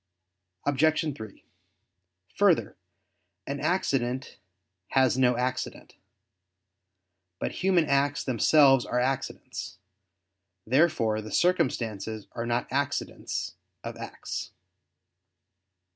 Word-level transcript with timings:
Obj. 0.65 1.13
3: 1.15 1.43
Further, 2.33 2.75
an 3.45 3.59
accident 3.59 4.37
has 4.87 5.15
no 5.15 5.37
accident. 5.37 5.93
But 7.37 7.51
human 7.61 7.85
acts 7.85 8.23
themselves 8.23 8.83
are 8.83 8.99
accidents. 8.99 9.77
Therefore 10.65 11.21
the 11.21 11.31
circumstances 11.31 12.25
are 12.31 12.47
not 12.47 12.65
accidents 12.71 13.53
of 13.83 13.95
acts. 13.95 14.49